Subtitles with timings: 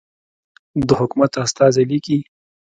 [0.87, 2.19] د حکومت استازی لیکي.